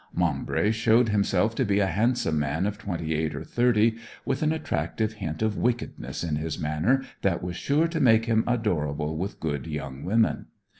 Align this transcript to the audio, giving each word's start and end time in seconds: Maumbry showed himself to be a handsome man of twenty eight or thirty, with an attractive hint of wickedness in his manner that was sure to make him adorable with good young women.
Maumbry 0.17 0.71
showed 0.71 1.09
himself 1.09 1.53
to 1.53 1.63
be 1.63 1.77
a 1.79 1.85
handsome 1.85 2.39
man 2.39 2.65
of 2.65 2.79
twenty 2.79 3.13
eight 3.13 3.35
or 3.35 3.43
thirty, 3.43 3.97
with 4.25 4.41
an 4.41 4.51
attractive 4.51 5.13
hint 5.13 5.43
of 5.43 5.57
wickedness 5.59 6.23
in 6.23 6.37
his 6.37 6.57
manner 6.57 7.03
that 7.21 7.43
was 7.43 7.55
sure 7.55 7.87
to 7.87 7.99
make 7.99 8.25
him 8.25 8.43
adorable 8.47 9.15
with 9.15 9.39
good 9.39 9.67
young 9.67 10.03
women. 10.03 10.47